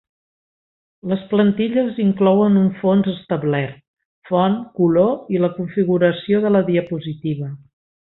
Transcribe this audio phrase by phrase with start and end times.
[1.09, 3.75] Les plantilles inclouen un fons establert,
[4.31, 7.51] font, color i la configuració de la diapositiva.